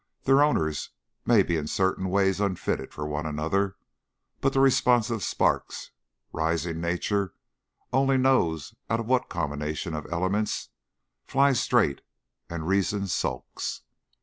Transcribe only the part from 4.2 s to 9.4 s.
but the responsive sparks, rising Nature only knows out of what